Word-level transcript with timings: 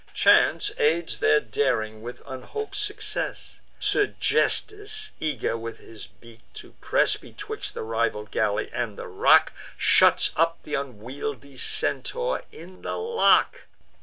Chance 0.15 0.71
aids 0.79 1.19
their 1.19 1.39
daring 1.39 2.01
with 2.01 2.23
unhop'd 2.25 2.73
success; 2.73 3.61
Sergesthus, 3.79 5.11
eager 5.19 5.55
with 5.55 5.77
his 5.77 6.07
beak 6.07 6.39
to 6.55 6.71
press 6.81 7.17
Betwixt 7.17 7.75
the 7.75 7.83
rival 7.83 8.25
galley 8.25 8.71
and 8.73 8.97
the 8.97 9.07
rock, 9.07 9.53
Shuts 9.77 10.31
up 10.35 10.57
th' 10.63 10.73
unwieldly 10.73 11.55
Centaur 11.57 12.41
in 12.51 12.81
the 12.81 12.97
lock. 12.97 13.67